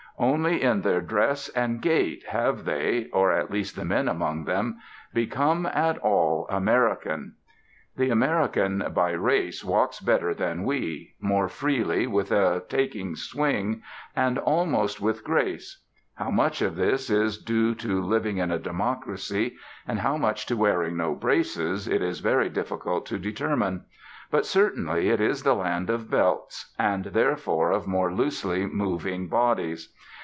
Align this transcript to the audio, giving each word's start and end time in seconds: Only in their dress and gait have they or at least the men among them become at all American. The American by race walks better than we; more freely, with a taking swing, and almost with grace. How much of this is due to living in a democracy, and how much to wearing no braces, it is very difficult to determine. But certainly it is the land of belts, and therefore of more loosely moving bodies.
Only 0.19 0.61
in 0.61 0.81
their 0.81 1.01
dress 1.01 1.49
and 1.49 1.81
gait 1.81 2.25
have 2.27 2.63
they 2.63 3.07
or 3.11 3.31
at 3.31 3.49
least 3.49 3.75
the 3.75 3.85
men 3.85 4.07
among 4.07 4.43
them 4.45 4.77
become 5.15 5.65
at 5.65 5.97
all 5.97 6.45
American. 6.51 7.33
The 7.97 8.11
American 8.11 8.85
by 8.93 9.13
race 9.13 9.63
walks 9.65 9.99
better 9.99 10.35
than 10.35 10.63
we; 10.63 11.15
more 11.19 11.47
freely, 11.47 12.05
with 12.05 12.31
a 12.31 12.61
taking 12.69 13.15
swing, 13.15 13.81
and 14.15 14.37
almost 14.37 15.01
with 15.01 15.23
grace. 15.23 15.81
How 16.13 16.29
much 16.29 16.61
of 16.61 16.75
this 16.75 17.09
is 17.09 17.39
due 17.39 17.73
to 17.75 18.03
living 18.03 18.37
in 18.37 18.51
a 18.51 18.59
democracy, 18.59 19.55
and 19.87 19.97
how 20.01 20.17
much 20.17 20.45
to 20.47 20.57
wearing 20.57 20.97
no 20.97 21.15
braces, 21.15 21.87
it 21.87 22.03
is 22.03 22.19
very 22.19 22.49
difficult 22.49 23.07
to 23.07 23.17
determine. 23.17 23.85
But 24.29 24.45
certainly 24.45 25.09
it 25.09 25.19
is 25.19 25.41
the 25.43 25.55
land 25.55 25.89
of 25.89 26.09
belts, 26.11 26.73
and 26.79 27.05
therefore 27.05 27.71
of 27.71 27.87
more 27.87 28.13
loosely 28.13 28.65
moving 28.67 29.27
bodies. 29.27 29.91